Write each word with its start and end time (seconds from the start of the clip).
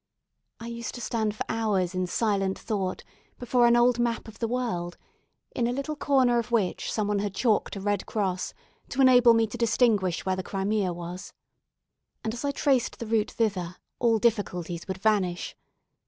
I 0.59 0.65
used 0.65 0.95
to 0.95 0.99
stand 1.01 1.35
for 1.35 1.45
hours 1.47 1.93
in 1.93 2.07
silent 2.07 2.57
thought 2.57 3.03
before 3.37 3.67
an 3.67 3.75
old 3.75 3.99
map 3.99 4.27
of 4.27 4.39
the 4.39 4.47
world, 4.47 4.97
in 5.55 5.67
a 5.67 5.71
little 5.71 5.95
corner 5.95 6.39
of 6.39 6.49
which 6.49 6.91
some 6.91 7.07
one 7.07 7.19
had 7.19 7.35
chalked 7.35 7.75
a 7.75 7.79
red 7.79 8.07
cross, 8.07 8.55
to 8.89 8.99
enable 9.01 9.35
me 9.35 9.45
to 9.45 9.59
distinguish 9.59 10.25
where 10.25 10.35
the 10.35 10.41
Crimea 10.41 10.91
was; 10.91 11.33
and 12.23 12.33
as 12.33 12.43
I 12.43 12.49
traced 12.49 12.97
the 12.97 13.05
route 13.05 13.29
thither, 13.29 13.75
all 13.99 14.17
difficulties 14.17 14.87
would 14.87 14.97
vanish. 14.97 15.55